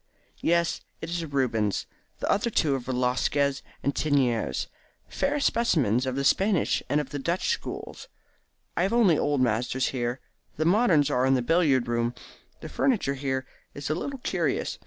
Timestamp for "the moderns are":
10.57-11.27